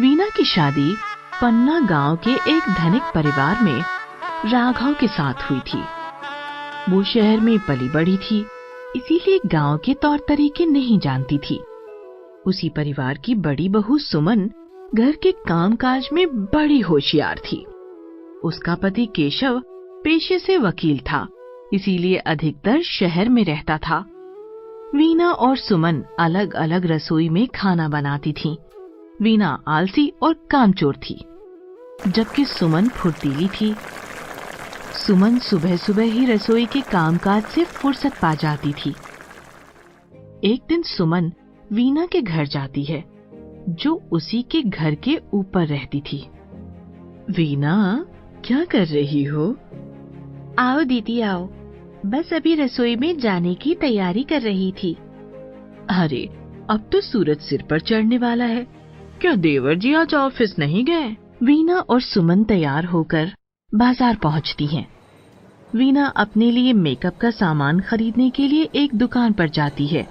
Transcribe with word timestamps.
वीना 0.00 0.28
की 0.36 0.44
शादी 0.44 0.94
पन्ना 1.40 1.78
गाँव 1.80 2.16
के 2.16 2.30
एक 2.30 2.68
धनिक 2.78 3.02
परिवार 3.14 3.62
में 3.62 3.80
राघव 4.50 4.94
के 4.94 5.08
साथ 5.08 5.42
हुई 5.50 5.58
थी। 5.60 5.80
वो 6.88 7.02
शहर 7.02 7.40
में 7.40 7.58
पली 7.58 7.88
बड़ी 7.88 8.16
थी, 8.16 8.38
इसीलिए 8.96 9.40
गाँव 9.46 9.78
के 9.78 9.94
तौर 9.94 10.18
तरीके 10.28 10.66
नहीं 10.66 10.98
जानती 10.98 11.38
थी। 11.38 11.60
उसी 12.46 12.68
परिवार 12.68 13.18
की 13.18 13.34
बड़ी 13.34 13.68
बहू 13.68 13.98
सुमन 13.98 14.48
घर 14.94 15.16
के 15.22 15.32
कामकाज 15.32 16.08
में 16.12 16.26
बड़ी 16.44 16.80
होशियार 16.80 17.38
थी। 17.38 17.64
उसका 18.44 18.74
पति 18.74 19.06
केशव 19.06 19.62
पेशे 20.04 20.38
से 20.38 20.58
वकील 20.58 20.98
था, 21.00 21.26
इसीलिए 21.72 22.16
अधिकतर 22.16 22.82
शहर 22.82 23.28
में 23.28 23.44
रहता 23.44 23.78
था। 23.78 24.04
वीना 24.94 25.30
और 25.30 25.56
सुमन 25.56 26.02
अलग 26.18 26.54
अलग 26.54 26.86
रसोई 26.86 27.28
में 27.28 27.46
खाना 27.48 27.88
बनाती 27.88 28.32
थीं। 28.32 28.56
वीना 29.22 29.62
आलसी 29.68 30.12
और 30.22 30.48
कामचोर 30.50 30.96
थी। 30.96 31.24
जबकि 32.08 32.44
सुमन 32.44 32.88
फुर्तीली 32.88 33.48
थी। 33.48 33.74
सुमन 35.06 35.38
सुबह 35.38 35.76
सुबह 35.76 36.02
ही 36.02 36.24
रसोई 36.24 36.66
के 36.66 36.80
कामकाज 36.80 37.42
से 37.42 37.64
फुर्सत 37.64 38.12
पा 38.22 38.34
जाती 38.34 38.72
थी। 38.72 38.90
एक 40.44 40.62
दिन 40.68 40.82
सुमन 40.82 41.32
वीना 41.72 42.06
के 42.06 42.22
घर 42.22 42.46
जाती 42.46 42.84
है 42.84 43.04
जो 43.68 44.02
उसी 44.12 44.42
के 44.42 44.62
घर 44.62 44.94
के 44.94 45.20
ऊपर 45.34 45.66
रहती 45.66 46.00
थी। 46.00 46.30
वीना 47.30 48.06
क्या 48.44 48.64
कर 48.64 48.86
रही 48.86 49.24
हो? 49.24 49.56
आओ 50.58 50.82
दीदी 50.82 51.20
आओ। 51.20 51.48
बस 52.06 52.32
अभी 52.32 52.54
रसोई 52.54 52.96
में 52.96 53.18
जाने 53.18 53.54
की 53.54 53.74
तैयारी 53.74 54.22
कर 54.22 54.40
रही 54.40 54.74
थी। 54.82 54.94
अरे 55.90 56.26
अब 56.70 56.88
तो 56.92 57.00
सूरज 57.00 57.38
सिर 57.38 57.62
पर 57.62 57.80
चढ़ने 57.80 58.18
वाला 58.18 58.44
है। 58.44 58.79
क्या 59.20 59.34
देवर 59.34 59.74
जी 59.74 59.92
आज 59.94 60.14
ऑफ़िस 60.14 60.54
नहीं 60.58 60.84
गए? 60.84 61.08
वीना 61.42 61.78
और 61.80 62.00
सुमन 62.00 62.44
तैयार 62.44 62.84
होकर 62.84 63.32
बाज़ार 63.72 64.16
पहुँचती 64.16 64.66
हैं। 64.66 64.86
वीना 65.74 66.06
अपने 66.16 66.50
लिए 66.50 66.72
मेकअप 66.72 67.16
का 67.16 67.30
सामान 67.30 67.80
खरीदने 67.80 68.28
के 68.30 68.46
लिए 68.48 68.70
एक 68.74 68.94
दुकान 68.94 69.32
पर 69.32 69.48
जाती 69.48 69.86
है 69.86 70.06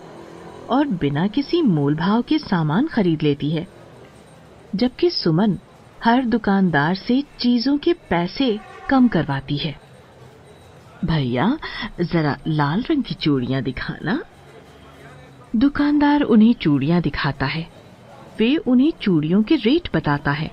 और 0.70 0.88
बिना 0.88 1.28
किसी 1.28 1.61
मोल 1.61 1.95
भाव 1.95 2.22
के 2.22 2.38
सामान 2.38 2.88
खरीद 2.88 3.22
लेती 3.22 3.50
है। 3.50 3.66
जबकि 4.75 5.09
सुमन 5.09 5.58
हर 6.03 6.26
दुकानदार 6.26 6.95
से 6.95 7.22
चीज़ों 7.39 7.78
के 7.78 7.94
पैसे 7.94 8.59
कम 8.89 9.08
करवाती 9.08 9.58
है। 9.58 9.76
भैया, 11.05 11.58
जरा 12.02 12.38
लाल 12.48 12.86
रंग 12.89 13.03
की 13.03 13.16
चूड़ियाँ 13.16 13.61
दिखाना। 13.61 14.20
दुकानदार 15.55 16.22
उन्हें 16.22 16.53
चूड़ियाँ 16.53 17.02
दिखाता 17.02 17.45
है। 17.45 17.78
वे 18.40 18.56
उन्हें 18.58 18.92
चूड़ियों 19.02 19.44
के 19.44 19.56
रेट 19.56 19.90
बताता 19.95 20.32
है, 20.32 20.52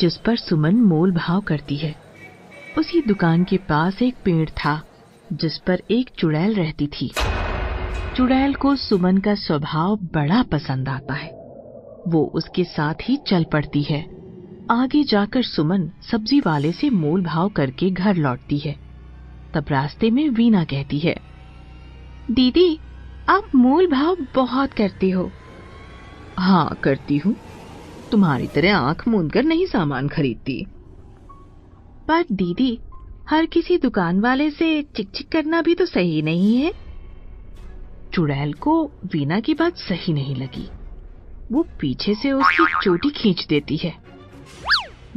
जिस 0.00 0.16
पर 0.16 0.36
सुमन 0.36 0.76
मोल 0.76 1.12
भाव 1.12 1.40
करती 1.40 1.76
है। 1.76 1.94
उसी 2.78 3.00
दुकान 3.00 3.44
के 3.44 3.56
पास 3.56 4.02
एक 4.02 4.14
पेड़ 4.24 4.48
था, 4.50 4.82
जिस 5.32 5.58
पर 5.58 5.82
एक 5.90 6.10
चुड़ैल 6.18 6.54
रहती 6.54 6.86
थी। 6.86 7.10
चुड़ैल 8.16 8.54
को 8.54 8.76
सुमन 8.76 9.18
का 9.18 9.34
स्वभाव 9.34 9.96
बड़ा 9.96 10.42
पसंद 10.42 10.88
आता 10.88 11.14
है। 11.14 11.30
वो 12.08 12.24
उसके 12.34 12.64
साथ 12.64 12.94
ही 13.02 13.16
चल 13.16 13.44
पड़ती 13.44 13.82
है। 13.82 14.02
आगे 14.70 15.04
जाकर 15.04 15.42
सुमन 15.42 15.90
सब्ज़ी 16.12 16.40
वाले 16.40 16.72
से 16.72 16.90
मोल 16.90 17.22
भाव 17.22 17.48
करके 17.48 17.90
घर 17.90 18.16
लौटती 18.16 18.58
है। 18.58 18.76
तब 19.54 19.64
रास्ते 19.70 20.10
में 20.10 20.28
वीना 20.28 20.64
कहती 20.64 20.98
है, 20.98 21.16
दीदी, 22.30 22.78
आप 23.28 23.54
मोल 23.54 23.86
भाव 23.86 24.16
बहुत 24.34 24.72
करते 24.72 25.10
हो। 25.10 25.30
हाँ 26.38 26.80
करती 26.82 27.16
हूँ। 27.16 27.36
तुम्हारी 28.10 28.46
तरह 28.46 28.76
आँख 28.76 29.08
मूंद 29.08 29.32
कर 29.32 29.44
नहीं 29.44 29.66
सामान 29.66 30.08
खरीदती। 30.08 30.66
पर 32.08 32.24
दीदी, 32.32 32.78
हर 33.28 33.46
किसी 33.46 33.78
दुकान 33.78 34.20
वाले 34.20 34.50
से 34.50 34.82
चिक 34.82 35.10
चिक 35.10 35.28
करना 35.28 35.62
भी 35.62 35.74
तो 35.74 35.86
सही 35.86 36.22
नहीं 36.22 36.56
है। 36.56 36.72
चुड़ैल 38.12 38.52
को 38.52 38.84
वीना 38.84 39.40
की 39.40 39.54
बात 39.54 39.76
सही 39.76 40.12
नहीं 40.12 40.36
लगी। 40.36 40.68
वो 41.52 41.66
पीछे 41.80 42.14
से 42.14 42.32
उसकी 42.32 42.64
चोटी 42.82 43.10
खींच 43.10 43.46
देती 43.46 43.76
है। 43.76 43.94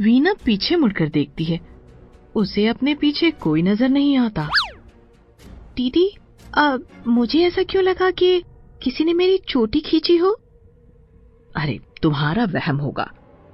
वीना 0.00 0.34
पीछे 0.44 0.76
मुड़कर 0.76 1.08
देखती 1.08 1.44
है। 1.44 1.60
उसे 2.34 2.66
अपने 2.66 2.94
पीछे 2.94 3.30
कोई 3.30 3.62
नज़र 3.62 3.88
नहीं 3.88 4.16
आता। 4.18 4.48
दीदी, 5.76 6.16
अब 6.54 6.86
मुझे 7.06 7.40
ऐसा 7.40 7.62
क्यों 7.62 7.84
लगा 7.84 8.10
कि 8.10 8.42
किसी 8.82 9.04
ने 9.04 9.12
मेरी 9.12 9.38
चोटी 9.38 9.80
खींची 9.80 10.16
हो? 10.16 10.40
अरे, 11.56 11.80
तुम्हारा 12.02 12.44
वहम 12.44 12.76
होगा। 12.76 13.10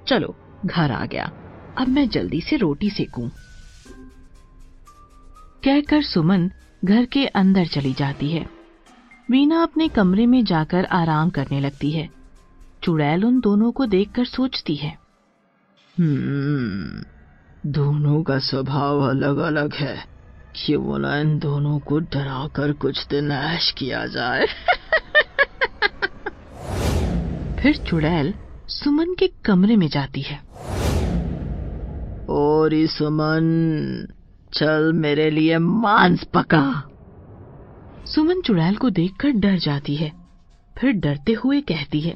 चलो, 0.07 0.35
घर 0.65 0.91
आ 0.91 1.05
गया। 1.05 1.31
अब 1.77 1.87
मैं 1.87 2.09
जल्दी 2.09 2.41
से 2.41 2.55
रोटी 2.55 2.89
सेकूं। 2.89 3.29
कहकर 5.63 6.03
सुमन 6.03 6.51
घर 6.85 7.05
के 7.05 7.25
अंदर 7.25 7.65
चली 7.65 7.93
जाती 7.93 8.31
है। 8.31 8.49
वीना 9.31 9.63
अपने 9.63 9.87
कमरे 9.87 10.25
में 10.25 10.45
जाकर 10.45 10.85
आराम 10.85 11.29
करने 11.29 11.59
लगती 11.59 11.91
है। 11.91 12.09
चुड़ैल 12.83 13.25
उन 13.25 13.39
दोनों 13.39 13.71
को 13.71 13.85
देखकर 13.85 14.25
सोचती 14.25 14.75
है। 14.75 14.97
हम्म 15.99 17.03
दोनों 17.71 18.23
का 18.23 18.39
स्वभाव 18.39 18.99
अलग 18.99 19.37
अलग 19.37 19.73
है। 19.73 20.05
क्यों 20.55 20.83
बोला 20.83 21.17
इन 21.17 21.39
दोनों 21.39 21.79
को 21.79 21.99
डराकर 21.99 22.73
कुछ 22.73 23.07
दिन 23.07 23.31
ऐश 23.31 23.71
किया 23.71 24.05
जाए? 24.05 24.45
फिर 27.65 27.77
चुड़ैल 27.77 28.33
सुमन 28.67 29.13
के 29.13 29.27
कमरे 29.45 29.75
में 29.75 29.87
जाती 29.87 30.21
है। 30.21 30.37
और 32.29 32.69
सुमन 32.73 34.07
चल 34.53 34.93
मेरे 34.93 35.29
लिए 35.29 35.57
मांस 35.57 36.23
पका। 36.23 36.83
सुमन 38.05 38.41
चुड़ैल 38.41 38.75
को 38.75 38.89
देखकर 38.89 39.29
डर 39.29 39.57
जाती 39.57 39.95
है 39.95 40.11
फिर 40.77 40.91
डरते 40.91 41.33
हुए 41.33 41.61
कहती 41.61 42.01
है 42.01 42.15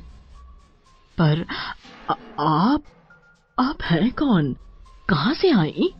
पर 1.18 1.46
आ, 2.10 2.14
आप 2.40 2.84
आप 3.60 3.78
हैं 3.82 4.12
कौन? 4.12 4.54
कहाँ 5.10 5.34
से 5.34 5.52
आई? 5.52 5.94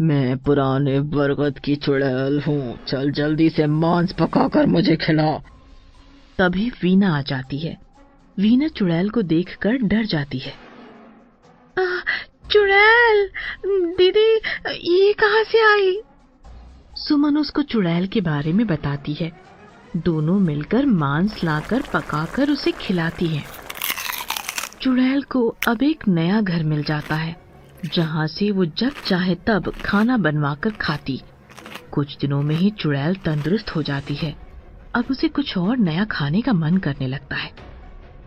मैं 0.00 0.38
पुराने 0.38 1.00
बरगद 1.00 1.58
की 1.58 1.76
चुड़ैल 1.76 2.42
हूँ 2.48 2.78
चल 2.86 3.10
जल्दी 3.10 3.50
से 3.50 3.66
मांस 3.66 4.12
पकाकर 4.12 4.66
मुझे 4.66 4.96
खिला। 4.96 5.38
तभी 6.38 6.70
वीना 6.82 7.18
आ 7.18 7.22
जाती 7.22 7.58
है। 7.58 7.87
वीना 8.40 8.68
चुड़ैल 8.68 9.10
को 9.10 9.22
देखकर 9.22 9.72
डर 9.72 10.04
जाती 10.04 10.38
है। 10.38 10.54
चुड़ैल! 12.50 13.30
दीदी 13.66 14.36
ये 14.96 15.12
कहाँ 15.12 15.44
से 15.44 15.72
आई? 15.72 16.00
सुमन 16.94 17.36
उसको 17.36 17.62
चुड़ैल 17.62 18.06
के 18.06 18.20
बारे 18.20 18.52
में 18.52 18.66
बताती 18.66 19.14
है। 19.14 19.40
दोनों 19.96 20.38
मिलकर 20.38 20.86
मांस 20.86 21.44
लाकर 21.44 21.82
पकाकर 21.82 22.50
उसे 22.50 22.72
खिलाती 22.72 23.26
है। 23.26 23.44
चुड़ैल 24.80 25.22
को 25.22 25.56
अब 25.68 25.82
एक 25.82 26.08
नया 26.08 26.40
घर 26.40 26.62
मिल 26.62 26.84
जाता 26.84 27.14
है 27.14 27.36
जहाँ 27.94 28.26
से 28.26 28.50
वो 28.50 28.64
जब 28.64 28.92
चाहे 29.06 29.34
तब 29.34 29.72
खाना 29.84 30.16
बनवाकर 30.16 30.70
खाती। 30.70 31.22
कुछ 31.92 32.16
दिनों 32.16 32.42
में 32.42 32.56
ही 32.56 32.70
चुड़ैल 32.70 33.14
तंदुरुस्त 33.14 33.76
हो 33.76 33.82
जाती 33.82 34.14
है। 34.14 34.36
अब 34.94 35.04
उसे 35.10 35.28
कुछ 35.28 35.58
और 35.58 35.76
नया 35.76 36.04
खाने 36.04 36.42
का 36.42 36.52
मन 36.52 36.76
करने 36.76 37.06
लगता 37.06 37.36
है। 37.36 37.67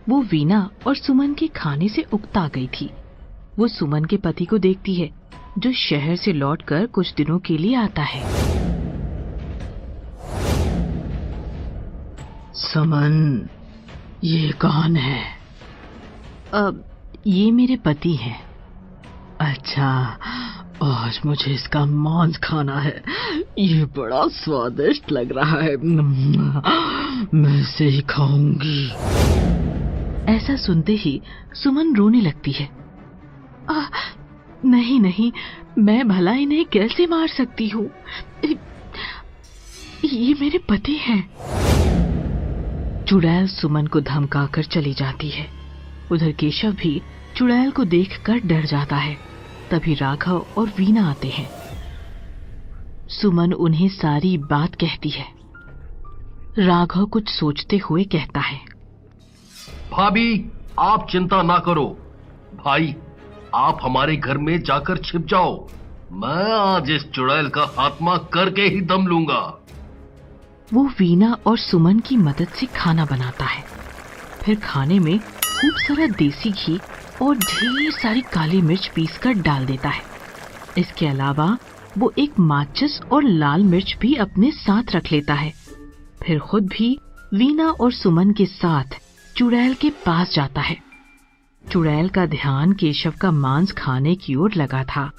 वो 0.08 0.20
वीना 0.22 0.68
और 0.86 0.96
सुमन 0.96 1.34
के 1.34 1.46
खाने 1.46 1.88
से 1.88 2.04
उकता 2.12 2.46
गई 2.54 2.66
थी। 2.80 2.90
वो 3.58 3.68
सुमन 3.68 4.04
के 4.04 4.16
पति 4.16 4.44
को 4.44 4.58
देखती 4.58 4.94
है 4.94 5.10
जो 5.58 5.72
शहर 5.72 6.16
से 6.16 6.32
लौटकर 6.32 6.86
कुछ 6.86 7.12
दिनों 7.14 7.38
के 7.38 7.56
लिए 7.58 7.74
आता 7.76 8.02
है। 8.02 8.22
सुमन 12.54 13.48
ये 14.24 14.50
कौन 14.62 14.96
है? 14.96 15.22
अब 16.54 16.84
ये 17.26 17.50
मेरे 17.50 17.76
पति 17.76 18.14
हैं। 18.14 18.40
अच्छा 19.40 19.88
आज 20.82 21.20
मुझे 21.26 21.52
इसका 21.54 21.84
मांस 21.86 22.36
खाना 22.36 22.78
है। 22.80 23.02
ये 23.58 23.84
बड़ा 23.96 24.26
स्वादिष्ट 24.32 25.12
लग 25.12 25.32
रहा 25.36 25.60
है। 25.60 25.76
मैं 27.34 27.60
इसे 27.60 27.84
ही 27.84 28.00
खाऊँगी। 28.10 29.51
ऐसा 30.28 30.56
सुनते 30.56 30.92
ही 30.92 31.22
सुमन 31.54 31.96
रोने 31.96 32.20
लगती 32.20 32.52
है। 32.52 32.68
आ, 33.70 33.86
नहीं 34.64 35.00
नहीं 35.00 35.32
मैं 35.78 36.08
भला 36.08 36.32
इन्हें 36.32 36.64
कैसे 36.64 37.06
मार 37.06 37.28
सकती 37.28 37.68
हूँ? 37.68 37.90
ये 40.04 40.34
मेरे 40.40 40.58
पति 40.58 40.94
हैं। 40.94 41.30
चुड़ैल 43.04 43.46
सुमन 43.46 43.86
को 43.86 44.00
धमकाकर 44.00 44.62
चली 44.62 44.94
जाती 44.94 45.30
है। 45.30 45.48
उधर 46.12 46.32
केशव 46.32 46.72
भी 46.72 47.02
चुड़ैल 47.36 47.70
को 47.70 47.84
देखकर 47.84 48.38
डर 48.38 48.64
जाता 48.64 48.96
है। 48.96 49.16
तभी 49.70 49.94
राघव 49.94 50.46
और 50.58 50.66
वीना 50.66 51.10
आते 51.10 51.28
हैं। 51.28 51.50
सुमन 53.08 53.52
उन्हें 53.52 53.88
सारी 53.88 54.38
बात 54.38 54.74
कहती 54.74 55.10
है। 55.10 55.26
राघव 56.58 57.06
कुछ 57.06 57.28
सोचते 57.28 57.76
हुए 57.76 58.04
कहता 58.04 58.40
है। 58.40 58.71
भाभी, 59.92 60.50
आप 60.78 61.06
चिंता 61.10 61.42
ना 61.42 61.58
करो। 61.58 61.98
भाई, 62.64 62.96
आप 63.54 63.78
हमारे 63.82 64.16
घर 64.16 64.38
में 64.38 64.62
जाकर 64.62 64.96
छिप 64.96 65.26
जाओ। 65.26 65.68
मैं 66.12 66.52
आज 66.52 66.90
इस 66.90 67.04
चुड़ैल 67.10 67.48
का 67.48 67.64
खात्मा 67.64 68.16
करके 68.16 68.62
ही 68.62 68.80
दम 68.80 69.06
लूँगा। 69.06 69.64
वो 70.72 70.84
वीना 70.84 71.38
और 71.46 71.58
सुमन 71.58 71.98
की 71.98 72.16
मदद 72.16 72.48
से 72.48 72.66
खाना 72.66 73.04
बनाता 73.04 73.44
है। 73.44 73.64
फिर 74.42 74.60
खाने 74.60 74.98
में 74.98 75.18
खूब 75.18 75.74
सारा 75.76 76.06
देसी 76.06 76.50
घी 76.50 76.80
और 77.22 77.36
ढेर 77.36 77.92
सारी 77.92 78.20
काली 78.20 78.62
मिर्च 78.62 78.88
पीस 78.94 79.18
कर 79.18 79.32
डाल 79.32 79.66
देता 79.66 79.88
है। 79.88 80.02
इसके 80.78 81.06
अलावा 81.06 81.58
वो 81.98 82.12
एक 82.18 82.38
माचिस 82.38 83.02
और 83.02 83.24
लाल 83.24 83.62
मिर्च 83.62 83.96
भी 84.00 84.14
अपने 84.14 84.50
साथ 84.50 84.82
रख 84.94 85.12
लेता 85.12 85.34
है। 85.34 85.52
फिर 86.26 86.38
खुद 86.38 86.66
भी 86.66 86.98
वीना 87.34 87.70
और 87.70 87.92
सुमन 87.92 88.30
के 88.30 88.46
साथ 88.46 89.01
चुड़ैल 89.36 89.74
के 89.74 89.90
पास 90.06 90.34
जाता 90.34 90.60
है। 90.60 90.76
चुड़ैल 91.64 92.08
का 92.08 92.24
ध्यान 92.26 92.72
केशव 92.72 93.12
का 93.20 93.30
मांस 93.30 93.72
खाने 93.72 94.14
की 94.14 94.34
ओर 94.34 94.54
लगा 94.54 94.82
था। 94.84 95.10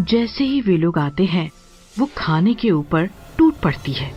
जैसे 0.00 0.44
ही 0.44 0.60
वे 0.60 0.76
लोग 0.76 0.98
आते 0.98 1.24
हैं 1.24 1.50
वो 1.98 2.08
खाने 2.18 2.54
के 2.54 2.70
ऊपर 2.70 3.06
टूट 3.38 3.60
पड़ती 3.60 3.92
है। 3.92 4.10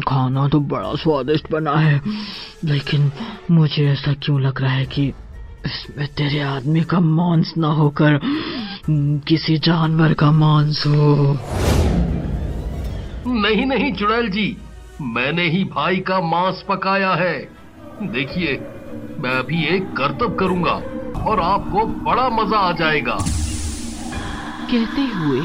खाना 0.00 0.46
तो 0.48 0.60
बड़ा 0.60 0.94
स्वादिष्ट 0.94 1.50
बना 1.52 1.74
है 1.76 2.00
लेकिन 2.64 3.10
मुझे 3.50 3.86
ऐसा 3.88 4.12
क्यों 4.14 4.40
लग 4.40 4.60
रहा 4.62 4.72
है 4.72 4.86
कि 4.86 5.06
इसमें 5.66 6.06
तेरे 6.08 6.40
आदमी 6.40 6.80
का 6.84 7.00
मांस 7.00 7.52
ना 7.58 7.68
होकर 7.72 8.20
किसी 9.28 9.58
जानवर 9.58 10.12
का 10.14 10.30
मांस 10.32 10.82
हो? 10.86 11.36
नहीं 13.26 13.66
नहीं 13.66 13.92
चुड़ैल 13.94 14.28
जी। 14.30 14.56
मैंने 15.00 15.42
ही 15.42 15.64
भाई 15.64 15.96
का 15.96 16.20
मांस 16.20 16.64
पकाया 16.68 17.14
है। 17.14 17.38
देखिए, 18.02 18.52
मैं 19.20 19.30
अभी 19.30 19.64
एक 19.66 19.92
करतब 19.96 20.36
करूँगा 20.40 20.72
और 21.22 21.40
आपको 21.40 21.84
बड़ा 22.04 22.28
मज़ा 22.28 22.58
आ 22.58 22.72
जाएगा। 22.72 23.18
कहते 24.70 25.00
हुए, 25.00 25.40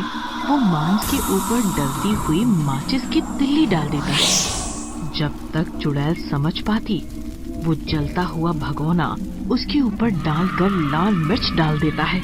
वो 0.47 0.57
मांस 0.57 1.11
के 1.11 1.17
ऊपर 1.17 1.61
डलती 1.77 2.13
हुई 2.13 2.45
माचिस 2.45 3.05
की 3.09 3.21
तिल्ली 3.21 3.65
डाल 3.65 3.87
देता। 3.87 4.05
है 4.05 5.11
जब 5.11 5.51
तक 5.53 5.77
चुड़ैल 5.77 6.15
समझ 6.29 6.59
पाती, 6.59 7.01
वो 7.63 7.75
जलता 7.75 8.21
हुआ 8.21 8.51
भगोना 8.51 9.15
उसके 9.51 9.81
ऊपर 9.81 10.09
डालकर 10.09 10.69
लाल 10.69 11.13
मिर्च 11.13 11.51
डाल 11.51 11.79
देता 11.79 12.03
है। 12.03 12.21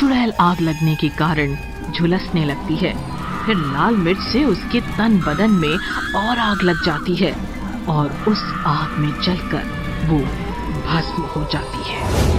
चुड़ैल 0.00 0.32
आग 0.40 0.60
लगने 0.60 0.94
के 0.94 1.08
कारण 1.08 1.56
झुलसने 1.92 2.44
लगती 2.44 2.76
है। 2.76 3.17
फिर 3.48 3.56
लाल 3.56 3.94
मिर्च 3.96 4.18
से 4.20 4.44
उसके 4.44 4.80
तन 4.80 5.16
बदन 5.26 5.50
में 5.50 5.78
और 6.16 6.38
आग 6.38 6.62
लग 6.62 6.84
जाती 6.84 7.14
है 7.16 7.32
और 7.88 8.10
उस 8.28 8.42
आग 8.66 8.98
में 8.98 9.10
जलकर 9.22 9.64
वो 10.08 10.18
भस्म 10.86 11.22
हो 11.22 11.48
जाती 11.52 11.90
है। 11.90 12.37